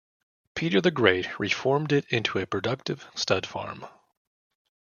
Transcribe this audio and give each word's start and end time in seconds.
Peter 0.55 0.81
the 0.81 0.89
Great 0.89 1.37
reformed 1.39 1.91
it 1.91 2.07
into 2.09 2.39
a 2.39 2.47
productive 2.47 3.05
stud 3.13 3.45
farm. 3.45 3.85